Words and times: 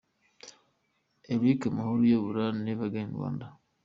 Eric 1.33 1.61
Mahoro 1.75 2.01
uyobora 2.05 2.43
Never 2.65 2.87
Again- 2.91 3.13
Rwanda. 3.15 3.45